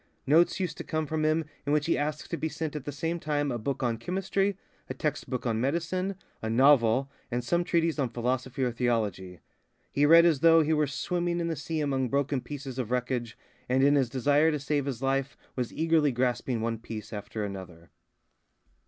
[0.25, 2.91] Notes used to come from him in which he asked to be sent at the
[2.91, 4.57] same time a book on chemistry,
[4.89, 9.41] a text book of medicine, a novel, and some treatise on philosophy or theology.
[9.91, 13.37] He read as though he were swimming in the sea among broken pieces of wreckage,
[13.69, 17.91] and in his desire to save his life was eagerly grasping one piece after another.